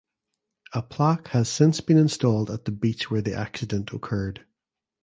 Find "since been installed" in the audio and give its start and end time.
1.47-2.49